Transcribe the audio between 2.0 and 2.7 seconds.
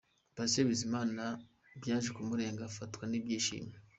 kumurenga